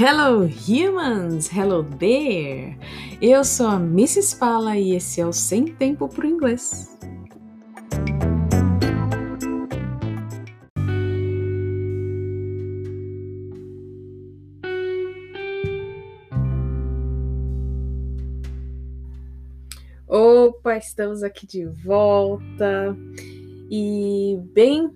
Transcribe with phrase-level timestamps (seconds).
[0.00, 2.78] Hello humans, hello there.
[3.20, 4.38] Eu sou a Mrs.
[4.38, 6.96] Pala e esse é o Sem Tempo pro Inglês.
[20.06, 22.96] Opa, estamos aqui de volta.
[23.68, 24.92] E bem,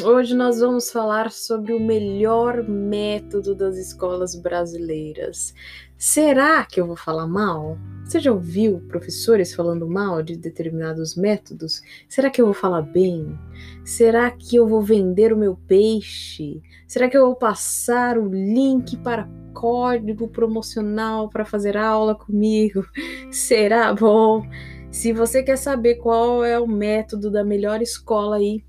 [0.00, 5.54] Hoje nós vamos falar sobre o melhor método das escolas brasileiras.
[5.98, 7.76] Será que eu vou falar mal?
[8.02, 11.82] Você já ouviu professores falando mal de determinados métodos?
[12.08, 13.38] Será que eu vou falar bem?
[13.84, 16.62] Será que eu vou vender o meu peixe?
[16.88, 22.82] Será que eu vou passar o link para código promocional para fazer aula comigo?
[23.30, 24.42] Será bom?
[24.90, 28.64] Se você quer saber qual é o método da melhor escola aí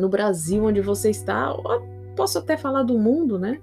[0.00, 1.54] no Brasil, onde você está,
[2.16, 3.60] posso até falar do mundo, né?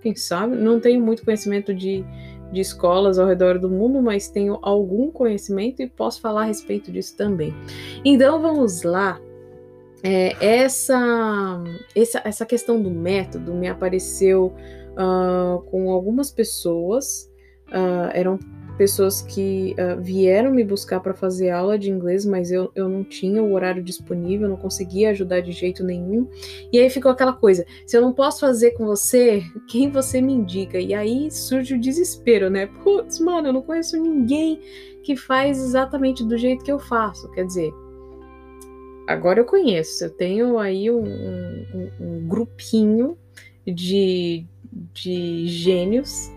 [0.00, 0.56] Quem sabe?
[0.56, 2.04] Não tenho muito conhecimento de,
[2.52, 6.90] de escolas ao redor do mundo, mas tenho algum conhecimento e posso falar a respeito
[6.90, 7.54] disso também.
[8.04, 9.20] Então vamos lá.
[10.04, 11.62] É, essa,
[11.94, 14.52] essa, essa questão do método me apareceu
[14.92, 17.30] uh, com algumas pessoas,
[17.68, 18.38] uh, eram
[18.82, 23.04] pessoas que uh, vieram me buscar para fazer aula de inglês, mas eu, eu não
[23.04, 26.28] tinha o horário disponível, não conseguia ajudar de jeito nenhum.
[26.72, 30.32] E aí ficou aquela coisa: se eu não posso fazer com você, quem você me
[30.32, 30.80] indica?
[30.80, 32.66] E aí surge o desespero, né?
[32.82, 34.58] Putz, mano, eu não conheço ninguém
[35.04, 37.30] que faz exatamente do jeito que eu faço.
[37.30, 37.72] Quer dizer,
[39.06, 43.16] agora eu conheço, eu tenho aí um, um, um grupinho
[43.64, 44.44] de,
[44.92, 46.32] de gênios.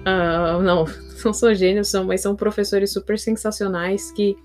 [0.00, 0.84] Uh, não,
[1.24, 4.36] não são gênios, são, mas são professores super sensacionais que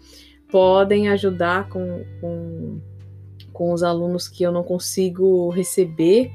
[0.49, 2.81] podem ajudar com, com,
[3.51, 6.31] com os alunos que eu não consigo receber.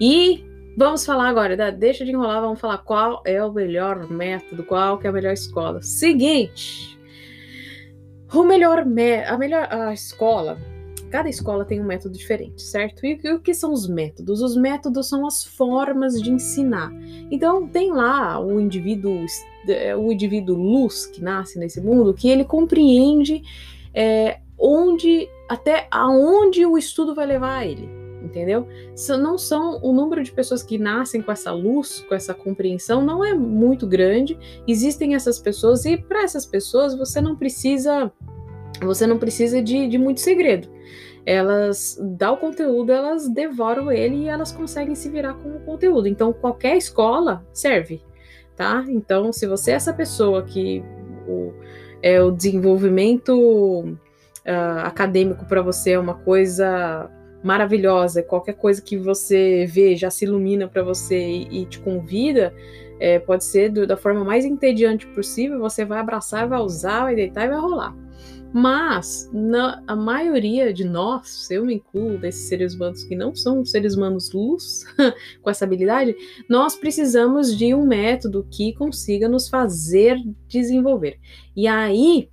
[0.00, 0.44] E
[0.76, 1.70] vamos falar agora, tá?
[1.70, 5.32] deixa de enrolar, vamos falar qual é o melhor método, qual que é a melhor
[5.32, 5.82] escola.
[5.82, 6.98] Seguinte,
[8.32, 8.80] o melhor,
[9.26, 10.58] a melhor a escola
[11.10, 13.04] Cada escola tem um método diferente, certo?
[13.04, 14.42] E o que são os métodos?
[14.42, 16.92] Os métodos são as formas de ensinar.
[17.30, 19.24] Então, tem lá o indivíduo,
[19.68, 23.42] é, o indivíduo luz que nasce nesse mundo, que ele compreende
[23.94, 28.66] é, onde, até aonde o estudo vai levar ele entendeu?
[29.20, 33.24] Não são o número de pessoas que nascem com essa luz, com essa compreensão, não
[33.24, 34.38] é muito grande.
[34.66, 38.12] Existem essas pessoas e para essas pessoas você não precisa
[38.80, 40.68] você não precisa de, de muito segredo.
[41.26, 46.08] Elas dão o conteúdo, elas devoram ele e elas conseguem se virar com o conteúdo.
[46.08, 48.02] Então, qualquer escola serve,
[48.56, 48.84] tá?
[48.88, 50.82] Então, se você é essa pessoa que
[51.28, 51.52] o,
[52.02, 53.32] é, o desenvolvimento
[54.48, 57.10] uh, acadêmico para você é uma coisa
[57.42, 62.54] maravilhosa, qualquer coisa que você vê já se ilumina para você e, e, te convida,
[62.98, 67.14] é, pode ser do, da forma mais entediante possível, você vai abraçar, vai usar, vai
[67.14, 67.94] deitar e vai rolar.
[68.52, 73.64] Mas na, a maioria de nós, eu me incluo desses seres humanos que não são
[73.64, 74.84] seres humanos luz
[75.42, 76.16] com essa habilidade,
[76.48, 81.18] nós precisamos de um método que consiga nos fazer desenvolver.
[81.54, 82.30] E aí,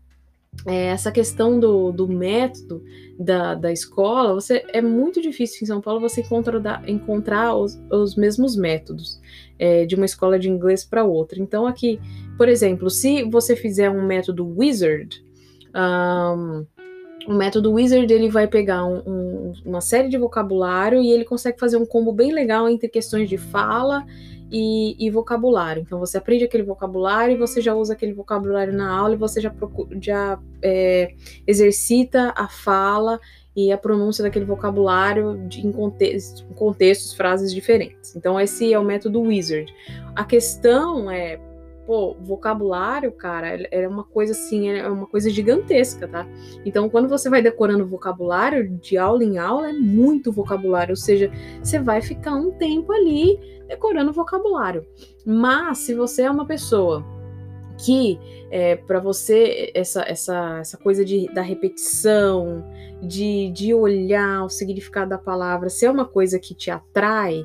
[0.65, 2.81] é, essa questão do, do método
[3.19, 8.15] da, da escola, você é muito difícil em São Paulo você encontrar, encontrar os, os
[8.15, 9.19] mesmos métodos
[9.59, 11.41] é, de uma escola de inglês para outra.
[11.41, 11.99] Então, aqui,
[12.37, 15.24] por exemplo, se você fizer um método Wizard,
[15.75, 16.65] um,
[17.27, 21.59] o método Wizard ele vai pegar um, um, uma série de vocabulário e ele consegue
[21.59, 24.05] fazer um combo bem legal entre questões de fala
[24.51, 25.81] e, e, vocabulário.
[25.81, 29.41] Então você aprende aquele vocabulário e você já usa aquele vocabulário na aula e você
[29.41, 31.13] já, procura, já é,
[31.47, 33.19] exercita a fala
[33.55, 38.15] e a pronúncia daquele vocabulário de, em, contextos, em contextos, frases diferentes.
[38.15, 39.73] Então esse é o método Wizard.
[40.15, 41.39] A questão é
[41.85, 46.27] pô, vocabulário, cara, é uma coisa assim, é uma coisa gigantesca, tá?
[46.65, 51.31] Então, quando você vai decorando vocabulário de aula em aula, é muito vocabulário, ou seja,
[51.61, 54.85] você vai ficar um tempo ali decorando vocabulário.
[55.25, 57.05] Mas, se você é uma pessoa
[57.77, 62.63] que é, para você essa, essa, essa coisa de, da repetição,
[63.01, 67.43] de, de olhar o significado da palavra, se é uma coisa que te atrai,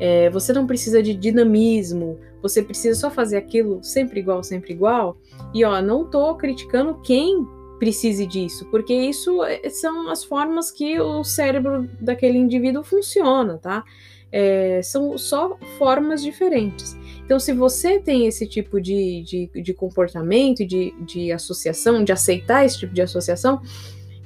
[0.00, 5.16] é, você não precisa de dinamismo, você precisa só fazer aquilo sempre igual, sempre igual.
[5.54, 7.46] E ó, não tô criticando quem
[7.78, 13.84] precise disso, porque isso é, são as formas que o cérebro daquele indivíduo funciona, tá?
[14.30, 16.96] É, são só formas diferentes.
[17.24, 22.64] Então, se você tem esse tipo de, de, de comportamento, de, de associação, de aceitar
[22.64, 23.60] esse tipo de associação,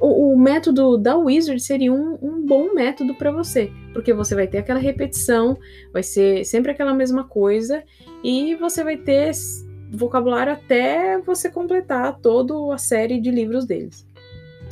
[0.03, 4.49] o, o, método da Wizard seria um, um bom método para você, porque você vai
[4.49, 5.57] ter aquela repetição,
[5.93, 7.85] vai ser sempre aquela mesma coisa
[8.25, 9.31] e você vai ter
[9.91, 14.05] vocabulário até você completar toda a série de livros deles.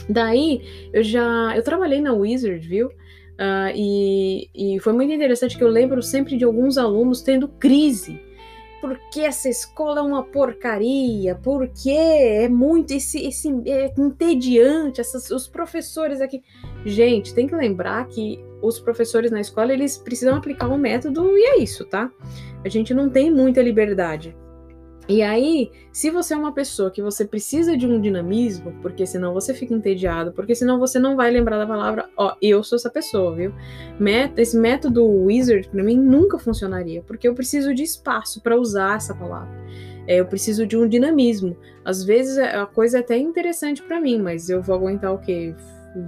[0.08, 0.62] Daí
[0.92, 2.88] eu já eu trabalhei na Wizard, viu?
[2.88, 8.20] Uh, e, e foi muito interessante que eu lembro sempre de alguns alunos tendo crise
[8.80, 15.46] porque essa escola é uma porcaria, porque é muito esse, esse é entediante, essas, os
[15.46, 16.42] professores aqui.
[16.84, 21.42] Gente, tem que lembrar que os professores na escola eles precisam aplicar um método e
[21.42, 22.10] é isso, tá?
[22.64, 24.36] A gente não tem muita liberdade.
[25.08, 29.34] E aí, se você é uma pessoa que você precisa de um dinamismo, porque senão
[29.34, 32.90] você fica entediado, porque senão você não vai lembrar da palavra, ó, eu sou essa
[32.90, 33.52] pessoa, viu?
[34.36, 39.14] esse método wizard para mim nunca funcionaria, porque eu preciso de espaço para usar essa
[39.14, 39.52] palavra.
[40.06, 41.56] É, eu preciso de um dinamismo.
[41.84, 45.54] Às vezes a coisa é até interessante para mim, mas eu vou aguentar o quê?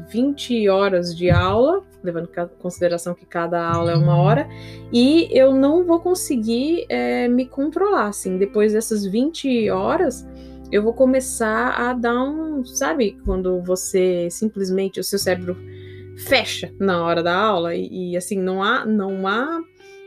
[0.09, 4.49] 20 horas de aula, levando em consideração que cada aula é uma hora,
[4.93, 10.27] e eu não vou conseguir é, me controlar, assim, depois dessas 20 horas,
[10.71, 15.57] eu vou começar a dar um, sabe, quando você simplesmente, o seu cérebro
[16.17, 19.61] fecha na hora da aula, e, e assim, não há, não há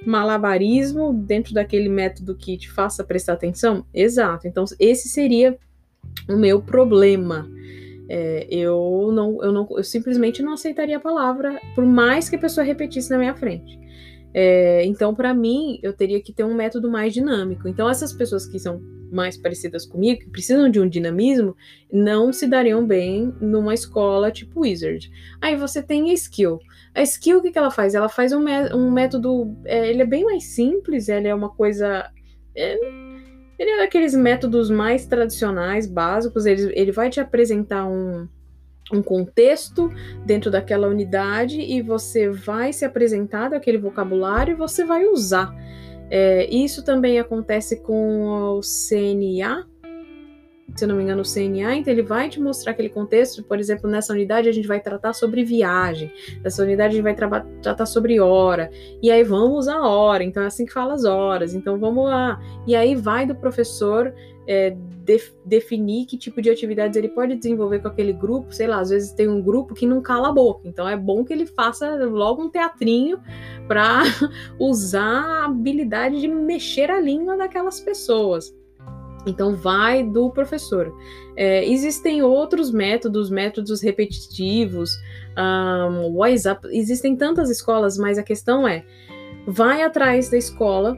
[0.05, 3.85] malabarismo dentro daquele método que te faça prestar atenção?
[3.93, 5.57] Exato, então esse seria
[6.29, 7.49] o meu problema,
[8.09, 12.39] é, eu não, eu não, eu simplesmente não aceitaria a palavra, por mais que a
[12.39, 13.79] pessoa repetisse na minha frente.
[14.37, 17.69] É, então, para mim, eu teria que ter um método mais dinâmico.
[17.69, 21.55] Então, essas pessoas que são mais parecidas comigo, que precisam de um dinamismo,
[21.91, 25.09] não se dariam bem numa escola tipo Wizard.
[25.41, 26.59] Aí você tem a skill.
[26.93, 27.95] A skill, o que, que ela faz?
[27.95, 28.43] Ela faz um,
[28.73, 29.55] um método.
[29.63, 32.09] É, ele é bem mais simples, ele é uma coisa.
[32.53, 32.77] É,
[33.57, 36.45] ele é daqueles métodos mais tradicionais, básicos.
[36.45, 38.27] Ele, ele vai te apresentar um,
[38.91, 39.91] um contexto
[40.25, 45.53] dentro daquela unidade e você vai se apresentar daquele vocabulário e você vai usar.
[46.09, 49.65] É, isso também acontece com o CNA,
[50.75, 53.89] se não me engano, o CNA, então ele vai te mostrar aquele contexto, por exemplo,
[53.89, 56.11] nessa unidade a gente vai tratar sobre viagem,
[56.43, 58.69] nessa unidade a gente vai tra tratar sobre hora,
[59.01, 62.39] e aí vamos a hora, então é assim que fala as horas, então vamos lá,
[62.67, 64.13] e aí vai do professor
[64.47, 68.79] é, def definir que tipo de atividades ele pode desenvolver com aquele grupo, sei lá,
[68.79, 71.45] às vezes tem um grupo que não cala a boca, então é bom que ele
[71.45, 73.19] faça logo um teatrinho
[73.67, 74.03] para
[74.59, 78.53] usar a habilidade de mexer a língua daquelas pessoas.
[79.25, 80.93] Então, vai do professor.
[81.35, 84.91] É, existem outros métodos, métodos repetitivos,
[85.37, 88.85] um, WhatsApp, existem tantas escolas, mas a questão é:
[89.47, 90.97] vai atrás da escola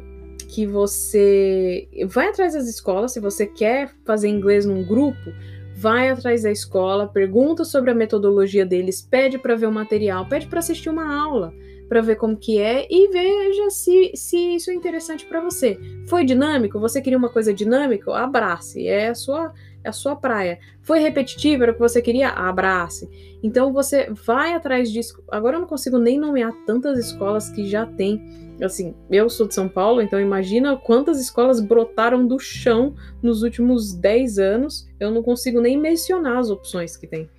[0.50, 1.88] que você.
[2.08, 5.32] Vai atrás das escolas, se você quer fazer inglês num grupo,
[5.76, 10.48] vai atrás da escola, pergunta sobre a metodologia deles, pede para ver o material, pede
[10.48, 11.54] para assistir uma aula
[11.88, 15.80] para ver como que é e veja se, se isso é interessante para você.
[16.08, 16.80] Foi dinâmico?
[16.80, 18.14] Você queria uma coisa dinâmica?
[18.16, 19.54] Abrace, é a sua
[19.84, 20.60] é a sua praia.
[20.82, 22.30] Foi repetitivo, era o que você queria?
[22.30, 23.10] Abrace.
[23.42, 25.24] Então você vai atrás disso.
[25.32, 28.22] Agora eu não consigo nem nomear tantas escolas que já tem.
[28.62, 33.94] Assim, eu sou de São Paulo, então imagina quantas escolas brotaram do chão nos últimos
[33.94, 34.88] 10 anos.
[35.00, 37.30] Eu não consigo nem mencionar as opções que tem.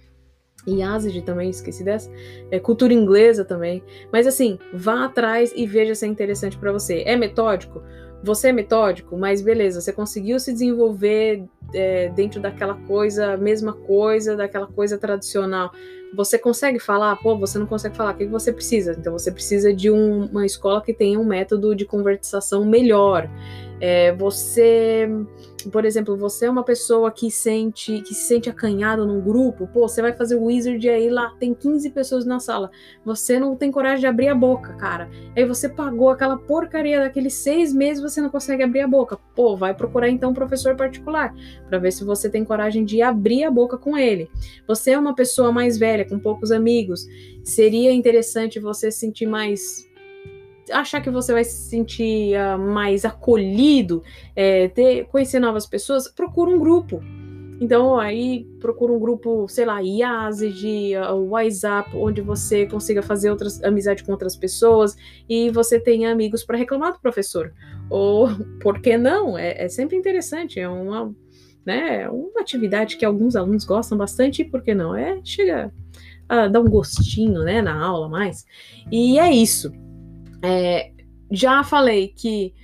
[0.77, 2.11] Yazid também, esqueci dessa.
[2.51, 3.83] É, cultura inglesa também.
[4.13, 7.03] Mas assim, vá atrás e veja se é interessante para você.
[7.07, 7.83] É metódico?
[8.23, 14.37] Você é metódico, mas beleza, você conseguiu se desenvolver é, dentro daquela coisa, mesma coisa,
[14.37, 15.73] daquela coisa tradicional.
[16.15, 17.15] Você consegue falar?
[17.17, 18.15] Pô, você não consegue falar.
[18.15, 18.97] O que você precisa?
[18.99, 23.31] Então você precisa de um, uma escola que tenha um método de conversação melhor.
[23.81, 25.09] É, você,
[25.71, 29.89] por exemplo, você é uma pessoa que sente que se sente acanhado num grupo, pô,
[29.89, 32.71] você vai fazer o wizard aí lá tem 15 pessoas na sala.
[33.05, 35.09] Você não tem coragem de abrir a boca, cara.
[35.37, 39.19] Aí você pagou aquela porcaria daqueles seis meses, você não consegue abrir a boca.
[39.35, 41.35] Pô, vai procurar então um professor particular
[41.69, 44.31] para ver se você tem coragem de abrir a boca com ele.
[44.67, 47.07] Você é uma pessoa mais velha, com poucos amigos.
[47.43, 49.88] Seria interessante você sentir mais
[50.73, 54.03] achar que você vai se sentir uh, mais acolhido,
[54.35, 57.03] é, ter, conhecer novas pessoas, procura um grupo.
[57.61, 63.63] Então, aí procura um grupo, sei lá, Yazid, uh, WhatsApp, onde você consiga fazer outras
[63.65, 64.97] amizade com outras pessoas
[65.29, 67.53] e você tenha amigos para reclamar do professor.
[67.91, 68.29] Ou,
[68.63, 69.37] por que não?
[69.37, 71.13] É, é sempre interessante, é uma,
[71.67, 74.95] né, uma atividade que alguns alunos gostam bastante, e por que não?
[74.95, 75.73] É, chega
[76.29, 78.47] a dar um gostinho, né, na aula mais.
[78.93, 79.73] E é isso.
[80.43, 80.91] É,
[81.31, 82.55] já falei que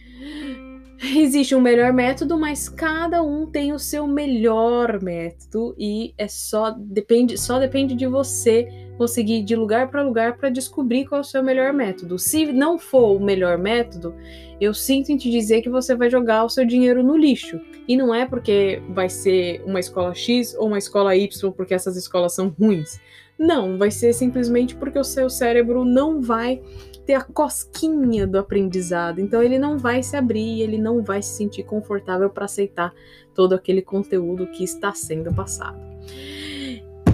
[1.16, 6.70] existe um melhor método, mas cada um tem o seu melhor método e é só
[6.70, 11.24] depende, só depende de você conseguir de lugar para lugar para descobrir qual é o
[11.24, 12.18] seu melhor método.
[12.18, 14.14] Se não for o melhor método,
[14.60, 17.60] eu sinto em te dizer que você vai jogar o seu dinheiro no lixo.
[17.88, 21.96] E não é porque vai ser uma escola X ou uma escola Y, porque essas
[21.96, 23.00] escolas são ruins.
[23.38, 26.62] Não, vai ser simplesmente porque o seu cérebro não vai
[27.04, 29.20] ter a cosquinha do aprendizado.
[29.20, 32.94] Então ele não vai se abrir, ele não vai se sentir confortável para aceitar
[33.34, 35.78] todo aquele conteúdo que está sendo passado.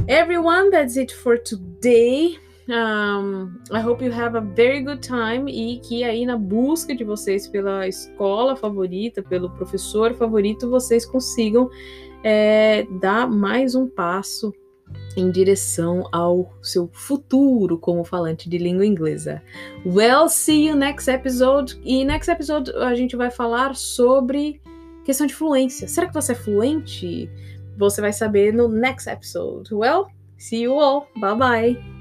[0.06, 2.38] Everyone, that's it for today.
[2.68, 7.02] Um, I hope you have a very good time e que aí na busca de
[7.02, 11.68] vocês pela escola favorita, pelo professor favorito, vocês consigam
[12.23, 14.52] é, dar mais um passo
[15.16, 19.42] em direção ao seu futuro como falante de língua inglesa.
[19.85, 21.80] Well, see you next episode.
[21.85, 24.61] E next episode a gente vai falar sobre
[25.04, 25.88] questão de fluência.
[25.88, 27.30] Será que você é fluente?
[27.76, 29.75] Você vai saber no next episode.
[29.75, 30.06] Well,
[30.38, 31.09] see you all.
[31.20, 32.00] Bye bye.